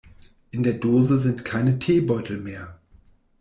[0.49, 2.79] In der Dose sind keine Teebeutel mehr.